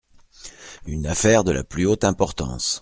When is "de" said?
1.43-1.51